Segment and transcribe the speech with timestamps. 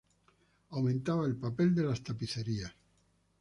[0.71, 2.73] Aumentaba el papel de las tapicerías.